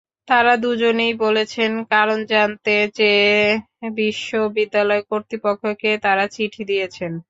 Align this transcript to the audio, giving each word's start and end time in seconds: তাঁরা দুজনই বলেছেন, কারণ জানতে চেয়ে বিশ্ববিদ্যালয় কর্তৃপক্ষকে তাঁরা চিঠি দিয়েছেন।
তাঁরা 0.27 0.53
দুজনই 0.57 1.13
বলেছেন, 1.23 1.71
কারণ 1.91 2.19
জানতে 2.25 2.75
চেয়ে 2.95 3.31
বিশ্ববিদ্যালয় 3.97 5.03
কর্তৃপক্ষকে 5.09 5.91
তাঁরা 6.05 6.25
চিঠি 6.35 6.63
দিয়েছেন। 6.65 7.11